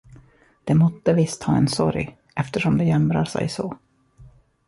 [0.63, 3.77] De måtte visst ha en sorg, eftersom de jämrar sig så.